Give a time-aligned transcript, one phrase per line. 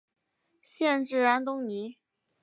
[0.63, 1.97] 县治安东尼。